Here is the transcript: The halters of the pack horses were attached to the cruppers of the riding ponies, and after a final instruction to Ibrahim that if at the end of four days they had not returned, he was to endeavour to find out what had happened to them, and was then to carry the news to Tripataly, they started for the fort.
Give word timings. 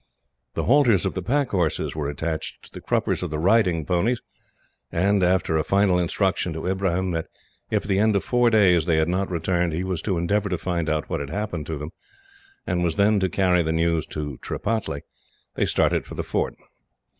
The 0.55 0.63
halters 0.63 1.05
of 1.05 1.13
the 1.13 1.21
pack 1.21 1.49
horses 1.49 1.95
were 1.95 2.09
attached 2.09 2.63
to 2.65 2.71
the 2.71 2.81
cruppers 2.81 3.21
of 3.21 3.29
the 3.29 3.37
riding 3.37 3.85
ponies, 3.85 4.19
and 4.91 5.21
after 5.21 5.57
a 5.57 5.63
final 5.63 5.99
instruction 5.99 6.53
to 6.53 6.65
Ibrahim 6.65 7.11
that 7.11 7.27
if 7.69 7.83
at 7.83 7.87
the 7.87 7.99
end 7.99 8.15
of 8.15 8.23
four 8.23 8.49
days 8.49 8.85
they 8.85 8.97
had 8.97 9.07
not 9.07 9.29
returned, 9.29 9.73
he 9.73 9.83
was 9.83 10.01
to 10.01 10.17
endeavour 10.17 10.49
to 10.49 10.57
find 10.57 10.89
out 10.89 11.07
what 11.07 11.19
had 11.19 11.29
happened 11.29 11.67
to 11.67 11.77
them, 11.77 11.91
and 12.65 12.83
was 12.83 12.95
then 12.95 13.19
to 13.19 13.29
carry 13.29 13.61
the 13.61 13.71
news 13.71 14.07
to 14.07 14.39
Tripataly, 14.41 15.03
they 15.53 15.67
started 15.67 16.07
for 16.07 16.15
the 16.15 16.23
fort. 16.23 16.55